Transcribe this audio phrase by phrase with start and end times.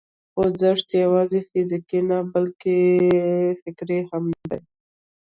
[0.33, 2.17] خوځښت یوازې فزیکي نه،
[3.63, 4.59] فکري هم دی.